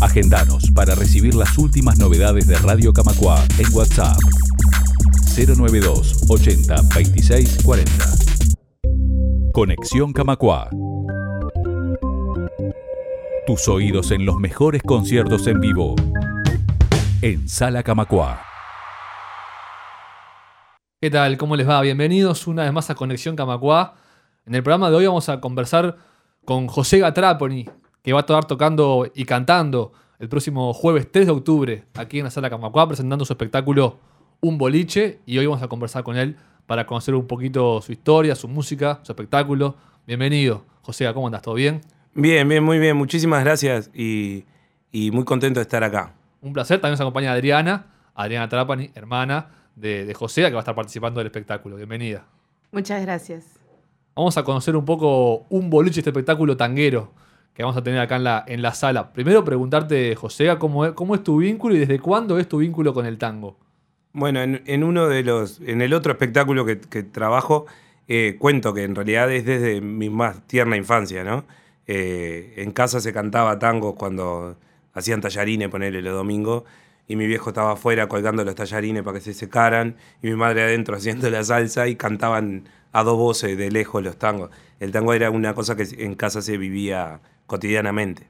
[0.00, 4.16] Agendanos para recibir las últimas novedades de Radio Camacua en WhatsApp
[5.36, 7.92] 092 80 26 40.
[9.52, 10.70] Conexión Camacua.
[13.44, 15.96] Tus oídos en los mejores conciertos en vivo.
[17.20, 18.40] En Sala Camacua.
[21.00, 21.36] ¿Qué tal?
[21.38, 21.80] ¿Cómo les va?
[21.80, 23.96] Bienvenidos una vez más a Conexión Camacua.
[24.46, 25.96] En el programa de hoy vamos a conversar
[26.44, 27.66] con José Gatraponi,
[28.02, 32.24] que va a estar tocando y cantando el próximo jueves 3 de octubre aquí en
[32.24, 33.98] la Sala Camacua, presentando su espectáculo
[34.40, 35.20] Un Boliche.
[35.26, 39.00] Y hoy vamos a conversar con él para conocer un poquito su historia, su música,
[39.02, 39.76] su espectáculo.
[40.06, 40.64] Bienvenido.
[40.82, 41.42] José, ¿cómo andas?
[41.42, 41.80] ¿Todo bien?
[42.14, 42.96] Bien, bien, muy bien.
[42.96, 44.44] Muchísimas gracias y,
[44.90, 46.14] y muy contento de estar acá.
[46.40, 46.80] Un placer.
[46.80, 51.20] También nos acompaña Adriana, Adriana Trapani, hermana de, de José, que va a estar participando
[51.20, 51.76] del espectáculo.
[51.76, 52.26] Bienvenida.
[52.72, 53.58] Muchas gracias.
[54.16, 57.12] Vamos a conocer un poco un boliche, este espectáculo tanguero
[57.58, 59.12] que vamos a tener acá en la, en la sala.
[59.12, 62.94] Primero preguntarte, José, ¿cómo es, ¿cómo es tu vínculo y desde cuándo es tu vínculo
[62.94, 63.58] con el tango?
[64.12, 67.66] Bueno, en, en uno de los, en el otro espectáculo que, trabajo,
[68.06, 71.46] eh, cuento que en realidad es desde mi más tierna infancia, ¿no?
[71.88, 74.56] Eh, en casa se cantaba tango cuando
[74.92, 76.62] hacían tallarines, ponerle los domingos,
[77.08, 80.62] y mi viejo estaba afuera colgando los tallarines para que se secaran, y mi madre
[80.62, 84.50] adentro haciendo la salsa y cantaban a dos voces de lejos los tangos.
[84.78, 88.28] El tango era una cosa que en casa se vivía cotidianamente.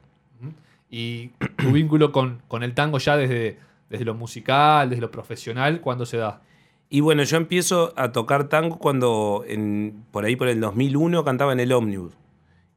[0.89, 3.59] Y tu vínculo con, con el tango ya desde,
[3.91, 6.41] desde lo musical, desde lo profesional, ¿cuándo se da?
[6.89, 11.53] Y bueno, yo empiezo a tocar tango cuando en, por ahí por el 2001 cantaba
[11.53, 12.13] en el Omnibus.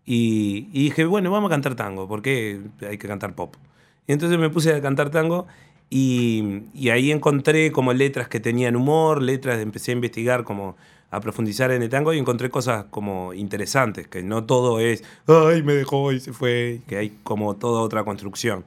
[0.05, 3.55] Y, y dije, bueno, vamos a cantar tango, porque hay que cantar pop.
[4.07, 5.47] Y entonces me puse a cantar tango
[5.89, 10.77] y, y, ahí encontré como letras que tenían humor, letras, empecé a investigar como
[11.13, 15.63] a profundizar en el tango y encontré cosas como interesantes, que no todo es, ay,
[15.63, 18.65] me dejó y se fue, que hay como toda otra construcción.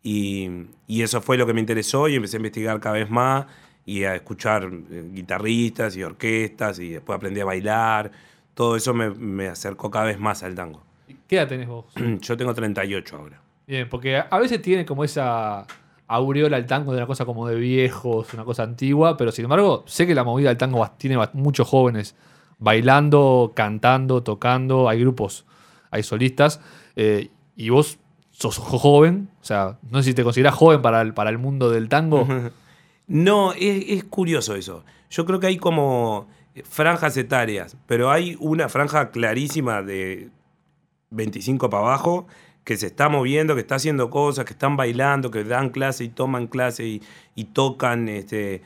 [0.00, 0.48] Y,
[0.86, 3.46] y eso fue lo que me interesó y empecé a investigar cada vez más
[3.84, 8.12] y a escuchar eh, guitarristas y orquestas y después aprendí a bailar.
[8.54, 10.84] Todo eso me, me acercó cada vez más al tango.
[11.26, 11.86] ¿Qué edad tenés vos?
[12.20, 13.42] Yo tengo 38 ahora.
[13.66, 15.66] Bien, porque a veces tiene como esa
[16.10, 19.84] aureola el tango de una cosa como de viejos, una cosa antigua, pero sin embargo
[19.86, 22.16] sé que la movida del tango tiene muchos jóvenes
[22.58, 25.46] bailando, cantando, tocando, hay grupos,
[25.92, 26.60] hay solistas,
[26.96, 27.98] eh, y vos
[28.32, 31.70] sos joven, o sea, no sé si te considerás joven para el, para el mundo
[31.70, 32.26] del tango.
[33.12, 34.84] No, es, es, curioso eso.
[35.10, 36.28] Yo creo que hay como
[36.62, 40.30] franjas etarias, pero hay una franja clarísima de
[41.10, 42.28] 25 para abajo
[42.70, 46.08] que se está moviendo, que está haciendo cosas, que están bailando, que dan clase y
[46.08, 47.00] toman clase
[47.34, 48.08] y, tocan.
[48.08, 48.62] Este,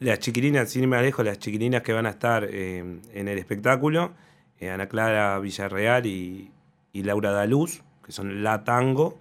[0.00, 2.78] las chiquilinas, sin ir más lejos, las chiquilinas que van a estar eh,
[3.14, 4.14] en el espectáculo,
[4.58, 6.50] eh, Ana Clara Villarreal y,
[6.92, 9.16] Laura Daluz, que son La Tango,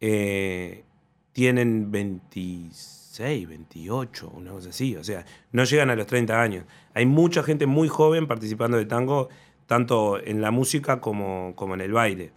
[0.00, 0.84] eh,
[1.32, 6.66] tienen 26, 28, una cosa así, o sea, no llegan a los 30 años.
[6.94, 9.28] Hay mucha gente muy joven participando del tango,
[9.66, 12.30] tanto en la música como, como en el baile.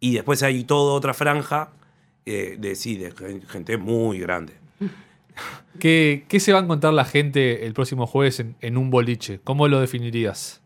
[0.00, 1.70] Y después hay toda otra franja
[2.24, 3.12] eh, de, sí, de
[3.48, 4.54] gente muy grande.
[5.78, 9.40] ¿Qué, ¿Qué, se va a encontrar la gente el próximo jueves en, en, un boliche?
[9.44, 10.62] ¿Cómo lo definirías?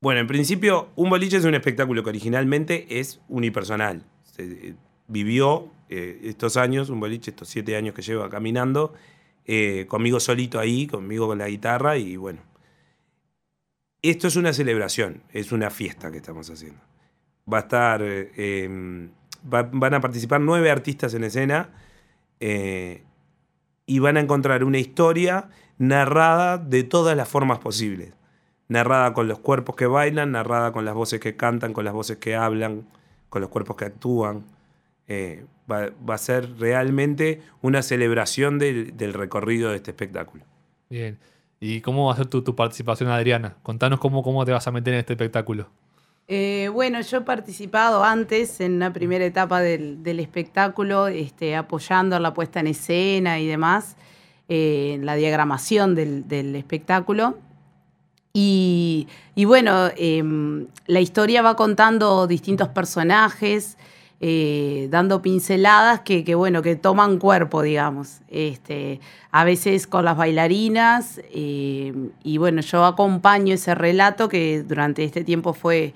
[0.00, 4.04] Bueno, en principio, un boliche es un espectáculo que originalmente es unipersonal.
[4.24, 4.74] Se, eh,
[5.10, 8.94] vivió eh, estos años, un boliche, estos siete años que lleva caminando,
[9.44, 12.40] eh, conmigo solito ahí, conmigo con la guitarra y bueno.
[14.02, 16.80] Esto es una celebración, es una fiesta que estamos haciendo
[17.52, 19.08] va a estar, eh,
[19.52, 21.70] va, van a participar nueve artistas en escena
[22.40, 23.02] eh,
[23.86, 28.12] y van a encontrar una historia narrada de todas las formas posibles.
[28.68, 32.18] Narrada con los cuerpos que bailan, narrada con las voces que cantan, con las voces
[32.18, 32.86] que hablan,
[33.28, 34.44] con los cuerpos que actúan.
[35.08, 40.44] Eh, va, a ser realmente una celebración del, recorrido de este espectáculo.
[40.88, 41.18] Bien.
[41.58, 43.56] ¿Y cómo va a ser tu, participación, Adriana?
[43.62, 45.68] Contanos cómo te vas a meter en este espectáculo.
[46.28, 52.34] Eh, bueno, yo he participado antes en una primera etapa del, espectáculo, este, apoyando la
[52.34, 53.96] puesta en escena y demás,
[54.48, 57.38] eh, la diagramación del, espectáculo.
[58.32, 59.08] Y,
[59.44, 60.22] bueno, eh,
[60.86, 63.76] la historia va contando distintos personajes,
[64.22, 68.20] eh, dando pinceladas que, que, bueno, que toman cuerpo, digamos.
[68.28, 69.00] Este,
[69.30, 75.24] a veces con las bailarinas, eh, y bueno, yo acompaño ese relato que durante este
[75.24, 75.94] tiempo fue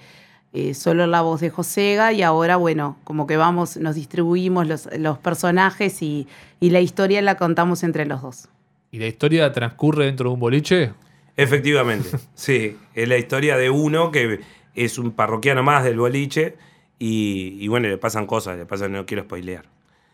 [0.55, 4.89] eh, solo la voz de Josega y ahora, bueno, como que vamos, nos distribuimos los,
[4.97, 6.27] los personajes y,
[6.61, 8.49] y, la historia la contamos entre los dos.
[8.91, 10.93] ¿Y la historia transcurre dentro de un boliche?
[11.37, 12.79] Efectivamente, sí.
[12.95, 14.41] Es la historia de uno que
[14.75, 16.57] es un parroquiano más del boliche
[16.99, 19.65] y, y, bueno, le pasan cosas, le pasan, no quiero spoilear.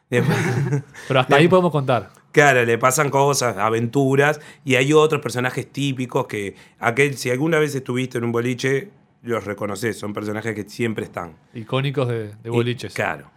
[0.08, 2.10] Después- Pero hasta ahí podemos contar.
[2.32, 7.74] Claro, le pasan cosas, aventuras, y hay otros personajes típicos que, aquel, si alguna vez
[7.74, 8.90] estuviste en un boliche,
[9.22, 11.34] los reconoces, son personajes que siempre están.
[11.54, 12.92] Icónicos de, de boliches.
[12.92, 13.30] Y, claro.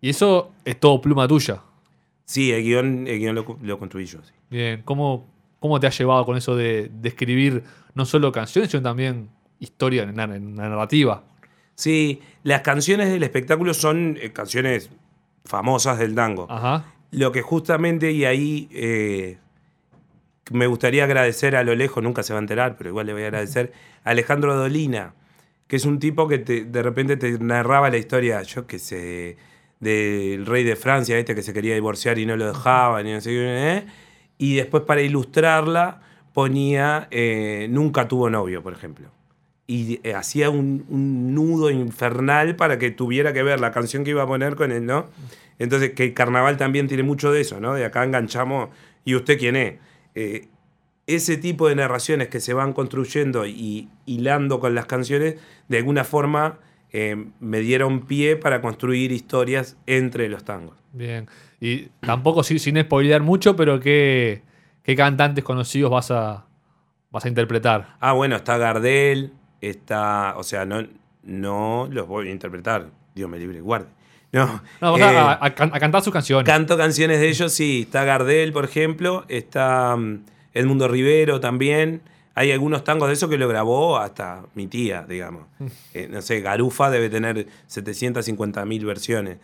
[0.00, 1.60] Y eso es todo pluma tuya.
[2.24, 4.20] Sí, el guion, el guion lo, lo construí yo.
[4.22, 4.32] sí.
[4.50, 5.26] Bien, ¿cómo,
[5.60, 7.62] cómo te has llevado con eso de, de escribir
[7.94, 9.28] no solo canciones, sino también
[9.60, 11.22] historia en, en- en la narrativa?
[11.78, 14.90] Sí, las canciones del espectáculo son eh, canciones
[15.44, 16.48] famosas del tango.
[16.50, 16.86] Ajá.
[17.12, 19.38] Lo que justamente, y ahí eh,
[20.50, 23.22] me gustaría agradecer a lo lejos, nunca se va a enterar, pero igual le voy
[23.22, 23.72] a agradecer,
[24.02, 25.14] a Alejandro Dolina,
[25.68, 29.36] que es un tipo que te- de repente te narraba la historia, yo qué sé,
[29.78, 33.20] del rey de Francia, este que se quería divorciar y no lo dejaban, y no
[33.20, 33.86] sé qué, ¿eh?
[34.36, 36.00] y después para ilustrarla
[36.32, 39.10] ponía eh, Nunca tuvo novio, por ejemplo.
[39.68, 44.10] Y eh, hacía un, un nudo infernal para que tuviera que ver la canción que
[44.10, 45.06] iba a poner con él, ¿no?
[45.58, 47.74] Entonces, que el carnaval también tiene mucho de eso, ¿no?
[47.74, 48.70] De acá enganchamos,
[49.04, 49.74] ¿y usted quién es?
[50.14, 50.48] Eh,
[51.06, 55.36] ese tipo de narraciones que se van construyendo y hilando con las canciones,
[55.68, 56.58] de alguna forma
[56.92, 60.76] eh, me dieron pie para construir historias entre los tangos.
[60.92, 61.26] Bien.
[61.60, 64.42] Y tampoco sin, sin spoilear mucho, pero ¿qué,
[64.82, 66.46] qué cantantes conocidos vas a,
[67.10, 67.96] vas a interpretar?
[68.00, 70.86] Ah, bueno, está Gardel, está, o sea, no,
[71.22, 73.88] no los voy a interpretar, Dios me libre guarde.
[74.30, 76.44] No, No, vas eh, a, a- a can- a cantar sus canciones.
[76.46, 77.82] Canto canciones de ellos, sí.
[77.86, 79.24] Está Gardel, por ejemplo.
[79.28, 82.02] Está mm, Edmundo Rivero también.
[82.34, 85.44] Hay algunos tangos de eso que lo grabó hasta mi tía, digamos.
[85.94, 89.38] Eh, no sé, Garufa debe tener 750 mil versiones.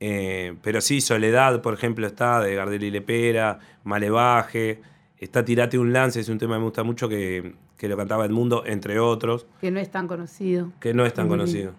[0.00, 4.80] Eh, pero sí, Soledad, por ejemplo, está de Gardel y Lepera, Malevaje.
[5.18, 8.24] Está Tirate un lance, es un tema que me gusta mucho que, que lo cantaba
[8.24, 10.72] Edmundo, entre otros Que no es tan conocido.
[10.80, 11.72] que no es tan conocido.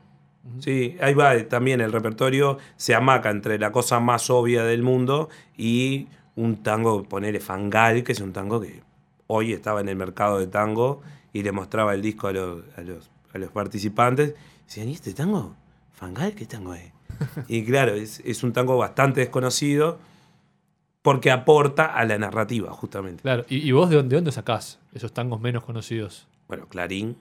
[0.59, 5.29] Sí, ahí va también el repertorio, se amaca entre la cosa más obvia del mundo
[5.57, 8.81] y un tango, ponele Fangal, que es un tango que
[9.27, 11.01] hoy estaba en el mercado de tango
[11.33, 14.35] y le mostraba el disco a los, a los, a los participantes.
[14.65, 15.53] Decían, ¿y este tango?
[15.93, 16.33] ¿Fangal?
[16.33, 16.93] ¿Qué tango es?
[17.47, 19.99] y claro, es, es un tango bastante desconocido
[21.07, 23.21] porque aporta a la narrativa, justamente.
[23.21, 23.45] Claro.
[23.47, 26.27] ¿Y, y vos de dónde, de dónde sacás esos tangos menos conocidos?
[26.49, 27.15] Bueno, Clarín.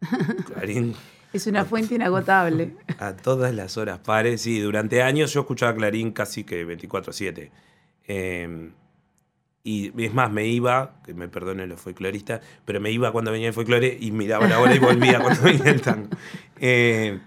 [0.52, 0.96] Clarín.
[1.32, 2.74] Es una fuente inagotable.
[2.98, 4.58] A todas las horas pares, sí.
[4.58, 7.50] Durante años yo escuchaba Clarín casi que 24-7.
[8.08, 8.72] Eh,
[9.62, 13.46] y es más, me iba, que me perdonen los folcloristas, pero me iba cuando venía
[13.46, 16.08] el folclore y miraba la hora y volvía cuando venía el tango.
[16.62, 17.20] Eh,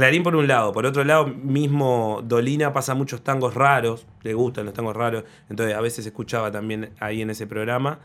[0.00, 4.64] Clarín por un lado, por otro lado, mismo Dolina pasa muchos tangos raros, le gustan
[4.64, 7.98] los tangos raros, entonces a veces escuchaba también ahí en ese programa.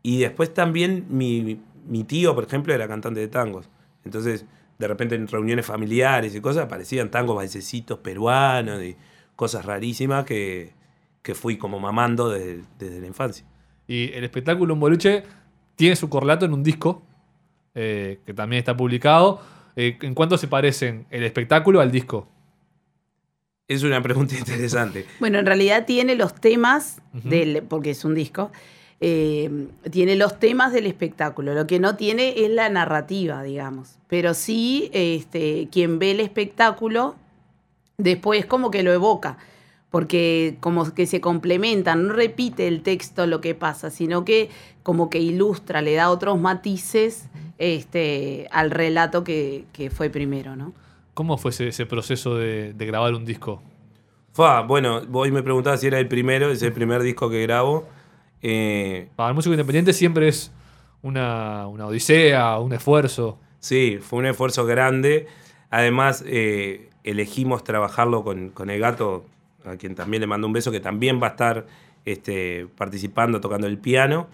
[0.00, 1.58] Y después también mi,
[2.04, 3.68] tío, por ejemplo, era cantante de tangos.
[4.04, 4.46] Entonces,
[4.78, 8.96] de repente en reuniones familiares y cosas aparecían tangos balsecitos peruanos y
[9.34, 10.72] cosas rarísimas que,
[11.20, 13.44] que fui como mamando desde, desde la infancia.
[13.88, 15.24] Y el espectáculo Un Boliche
[15.74, 17.02] tiene su correlato en un disco
[17.74, 19.40] eh, que también está publicado.
[19.76, 22.28] Eh, ¿En cuánto se parecen el espectáculo al disco?
[23.68, 25.06] Es una pregunta interesante.
[25.20, 28.50] Bueno, en realidad tiene los temas del, porque es un disco,
[29.00, 31.54] eh, tiene los temas del espectáculo.
[31.54, 33.98] Lo que no tiene es la narrativa, digamos.
[34.08, 37.14] Pero sí, este, quien ve el espectáculo,
[37.96, 39.38] después como que lo evoca.
[39.88, 44.50] Porque como que se complementan, no repite el texto lo que pasa, sino que
[44.82, 47.24] como que ilustra, le da otros matices
[47.60, 50.72] este, al relato que, que fue primero, ¿no?
[51.14, 53.62] ¿Cómo fue ese, ese proceso de, de grabar un disco?
[54.32, 57.86] Fua, bueno, vos me preguntabas si era el primero, es el primer disco que grabo.
[58.40, 60.50] Eh, Para el músico independiente siempre es
[61.02, 63.38] una, una odisea, un esfuerzo.
[63.58, 65.26] Sí, fue un esfuerzo grande.
[65.68, 69.26] Además, eh, elegimos trabajarlo con, con el gato,
[69.66, 71.66] a quien también le mando un beso, que también va a estar
[72.06, 74.28] este, participando, tocando el piano.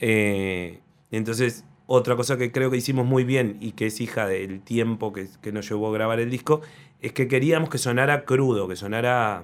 [0.00, 0.78] Eh,
[1.10, 5.12] entonces, otra cosa que creo que hicimos muy bien y que es hija del tiempo
[5.12, 6.62] que, que nos llevó a grabar el disco,
[7.00, 9.42] es que queríamos que sonara crudo, que sonara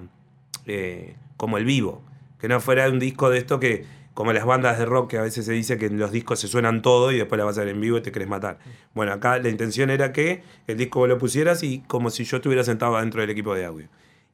[0.65, 2.01] eh, como el vivo,
[2.39, 5.21] que no fuera un disco de esto que, como las bandas de rock, que a
[5.21, 7.61] veces se dice que en los discos se suenan todo y después la vas a
[7.61, 8.59] ver en vivo y te querés matar.
[8.93, 12.37] Bueno, acá la intención era que el disco vos lo pusieras y como si yo
[12.37, 13.87] estuviera sentado dentro del equipo de audio.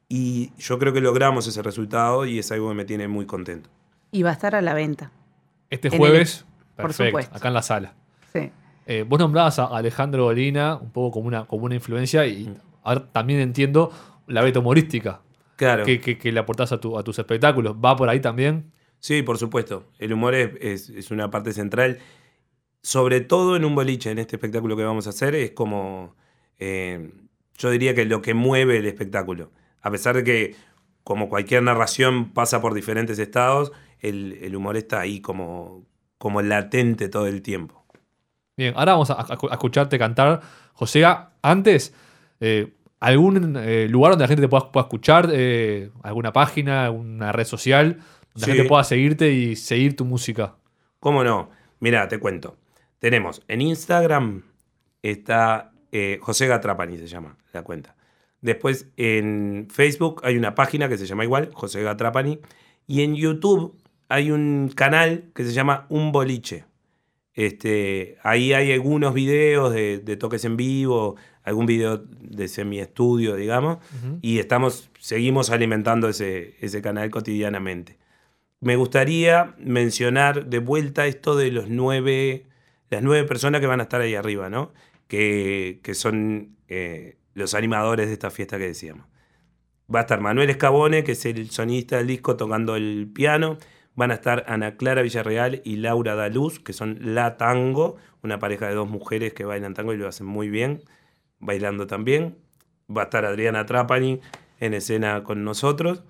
[0.08, 3.70] Y yo creo que logramos ese resultado y es algo que me tiene muy contento.
[4.12, 5.10] Y va a estar a la venta.
[5.70, 5.98] Este En
[6.76, 7.36] jueves, por perfecto, supuesto.
[7.36, 7.94] acá en la sala.
[8.32, 8.50] Sí.
[8.86, 12.54] Eh, vos nombrabas a Alejandro Olina un poco como una, como una influencia y
[12.84, 13.90] ahora también entiendo
[14.28, 15.20] la beta humorística
[15.56, 15.84] Claro.
[15.84, 17.74] que, que- que le aportás a, tu- a tus espectáculos.
[17.84, 18.70] ¿Va por ahí también?
[19.00, 19.84] Sí, por supuesto.
[19.98, 21.98] El humor es, es- es una parte central.
[22.82, 26.14] Sobre todo en un boliche, en este espectáculo que vamos a hacer, es como.
[26.58, 27.10] eh,
[27.58, 29.50] yo diría que lo que mueve el espectáculo.
[29.80, 30.54] A pesar de que
[31.04, 35.84] como cualquier narración pasa por diferentes estados, el, el humor está ahí como,
[36.18, 37.84] como latente todo el tiempo.
[38.56, 40.40] Bien, ahora vamos a, escucharte cantar.
[40.72, 41.04] José,
[41.42, 41.94] antes,
[42.40, 45.28] eh, ¿algún eh, lugar donde la gente te pueda, pueda escuchar?
[45.32, 47.98] Eh, ¿Alguna página, alguna red social?
[48.34, 50.56] Donde la gente pueda seguirte y seguir tu música.
[51.00, 51.50] ¿Cómo no?
[51.80, 52.56] Mira, te cuento.
[52.98, 54.42] Tenemos en Instagram
[55.02, 55.72] está
[56.20, 57.94] José Gatrapani, se llama la cuenta.
[58.40, 62.40] Después en Facebook hay una página que se llama igual, José Gatrapani.
[62.86, 63.76] Y en YouTube
[64.08, 66.64] hay un canal que se llama Un Boliche.
[67.34, 73.78] Este, ahí hay algunos videos de, de toques en vivo, algún video de semi-estudio, digamos.
[74.22, 77.98] Y estamos, seguimos alimentando ese, ese canal cotidianamente.
[78.60, 82.46] Me gustaría mencionar de vuelta esto de los nueve,
[82.88, 84.72] las nueve personas que van a estar ahí arriba, ¿no?
[85.06, 89.06] Que, que son eh, los animadores de esta fiesta que decíamos.
[89.94, 93.58] Va a estar Manuel Escabone, que es el sonista del disco tocando el piano.
[93.96, 98.68] Van a estar Ana Clara Villarreal y Laura Daluz, que son La Tango, una pareja
[98.68, 100.82] de dos mujeres que bailan tango y lo hacen muy bien,
[101.38, 102.36] bailando también.
[102.94, 104.20] Va a estar Adriana Trapani
[104.60, 106.04] en escena con nosotros.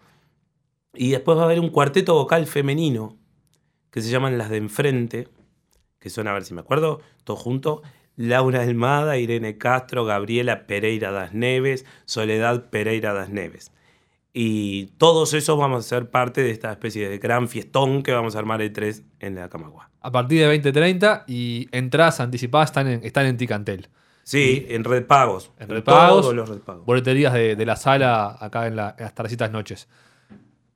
[0.95, 3.17] Y después va a haber un cuarteto vocal femenino
[3.91, 5.29] que se llaman Las de Enfrente,
[6.01, 7.83] que son, a ver si me acuerdo, todos juntos.
[8.17, 13.73] Laura Elmada, Irene Castro, Gabriela Pereira das Neves, Soledad Pereira das Neves.
[14.39, 18.37] Y todos esos vamos a ser parte de esta especie de gran fiestón que vamos
[18.37, 19.89] a armar el 3 en la Camagua.
[20.03, 23.89] A partir de 2030 y entradas anticipadas están en, están en Ticantel.
[24.25, 25.53] Sí, en Red Pagos.
[25.59, 26.85] En Red Pagos, Todos los Red Pagos.
[26.85, 29.89] Boleterías de, de la sala acá en, la, en las tardecitas noches.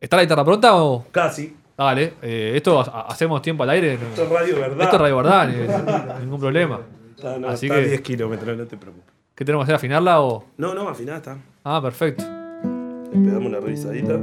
[0.00, 1.04] ¿Está la guitarra pronta o...?
[1.12, 1.54] Casi.
[1.76, 3.92] Dale, eh, esto ha- hacemos tiempo al aire.
[3.94, 4.80] Esto es radio verdad.
[4.84, 6.80] Esto es Radio Verdad, ni- ningún problema.
[7.14, 9.12] Está, no, Así está que- a 10 kilómetros, no te preocupes.
[9.34, 9.76] ¿Qué tenemos que hacer?
[9.76, 10.46] ¿Afinarla o...?
[10.56, 11.36] No, no, al final está.
[11.64, 12.24] Ah, perfecto.
[13.12, 14.20] Le pegamos una revisadita.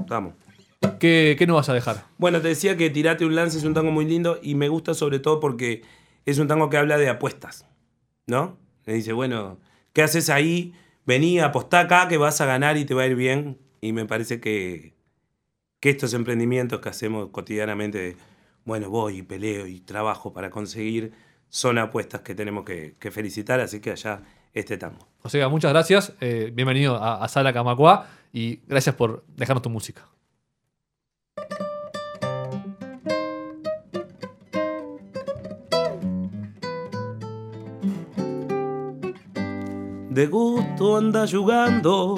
[0.00, 0.34] Estamos.
[1.00, 2.04] ¿Qué, qué nos vas a dejar?
[2.18, 4.92] Bueno, te decía que Tirate un lance es un tango muy lindo y me gusta
[4.92, 5.82] sobre todo porque
[6.26, 7.66] es un tango que habla de apuestas,
[8.26, 8.58] ¿no?
[8.84, 9.58] Le dice, bueno,
[9.94, 10.74] ¿qué haces ahí?
[11.06, 13.58] Vení, apostá acá que vas a ganar y te va a ir bien.
[13.80, 14.94] Y me parece que,
[15.80, 18.16] que estos emprendimientos que hacemos cotidianamente, de,
[18.66, 21.12] bueno, voy y peleo y trabajo para conseguir,
[21.52, 24.22] son apuestas que tenemos que, que felicitar, así que allá
[24.54, 25.06] este tango.
[25.18, 26.14] José, muchas gracias.
[26.22, 30.08] eh, bienvenido a, a Sala Camacuá y gracias por dejarnos tu música.
[40.08, 42.14] De gusto anda jugando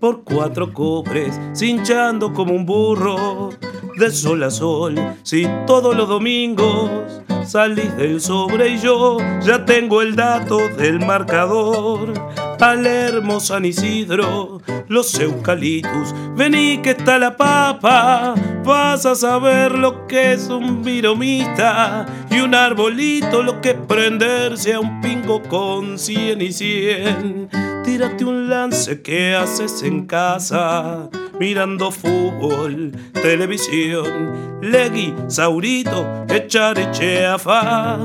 [0.00, 3.50] por cuatro cobres, cinchando como un burro,
[3.98, 10.02] de sol a sol, si todos los domingos salís del sobre y yo ya tengo
[10.02, 12.12] el dato del marcador.
[12.58, 18.34] Palermo, San Isidro, los eucaliptus, vení que está la papa,
[18.64, 24.80] vas a saber lo que es un viromista y un arbolito, lo que prenderse a
[24.80, 27.48] un pingo con cien y cien.
[27.84, 37.98] Tírate un lance que haces en casa, mirando fútbol, televisión, legui, saurito, echar echeafa,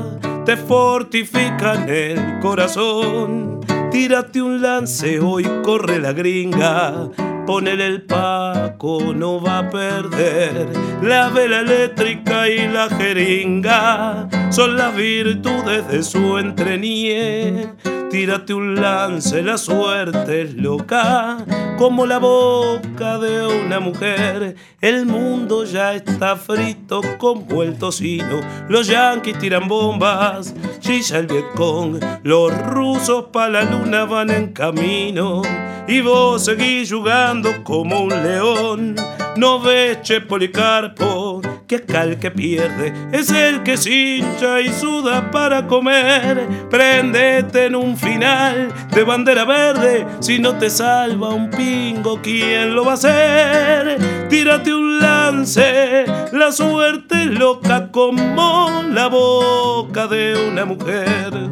[0.44, 3.60] te fortifican el corazón.
[3.90, 7.08] Tírate un lance, hoy corre la gringa.
[7.46, 10.68] Ponele el paco, no va a perder.
[11.02, 17.70] La vela eléctrica y la jeringa son las virtudes de su entrenie.
[18.10, 21.38] Tírate un lance, la suerte es loca,
[21.78, 24.56] como la boca de una mujer.
[24.80, 28.40] El mundo ya está frito como el tocino.
[28.68, 32.00] Los yanquis tiran bombas, chilla el Vietcong.
[32.24, 35.42] Los rusos pa' la luna van en camino.
[35.86, 38.96] Y vos seguís jugando como un león.
[39.36, 41.40] No ves, che Policarpo,
[41.70, 46.48] que acá el que pierde es el que se hincha y suda para comer.
[46.68, 50.04] Prendete en un final de bandera verde.
[50.18, 54.28] Si no te salva un pingo, ¿quién lo va a hacer?
[54.28, 61.50] Tírate un lance, la suerte es loca como la boca de una mujer.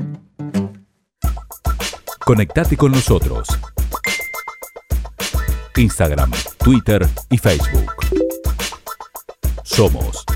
[2.25, 3.47] Conectate con nosotros.
[5.77, 7.98] Instagram, Twitter y Facebook.
[9.79, 10.28] Somos